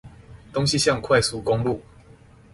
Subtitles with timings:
[0.51, 1.79] 東西向快速公路